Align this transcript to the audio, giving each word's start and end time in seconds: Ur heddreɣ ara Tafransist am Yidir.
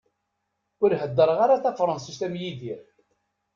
Ur 0.83 0.91
heddreɣ 1.01 1.39
ara 1.45 1.61
Tafransist 1.63 2.21
am 2.25 2.35
Yidir. 2.41 2.81